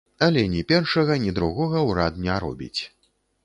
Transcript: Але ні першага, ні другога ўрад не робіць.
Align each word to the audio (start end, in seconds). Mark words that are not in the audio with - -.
Але 0.27 0.43
ні 0.53 0.63
першага, 0.71 1.19
ні 1.27 1.35
другога 1.41 1.85
ўрад 1.91 2.21
не 2.25 2.41
робіць. 2.49 2.77